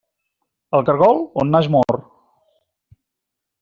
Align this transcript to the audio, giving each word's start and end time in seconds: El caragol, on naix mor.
El 0.77 0.85
caragol, 0.87 1.21
on 1.43 1.55
naix 1.57 1.71
mor. 1.79 2.01